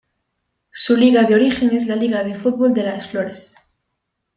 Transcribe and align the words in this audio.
Su 0.71 0.97
liga 0.97 1.25
de 1.25 1.35
origen 1.35 1.75
es 1.75 1.85
la 1.85 1.95
Liga 1.95 2.23
de 2.23 2.33
fútbol 2.33 2.73
de 2.73 2.81
Las 2.81 3.07
Flores. 3.09 3.53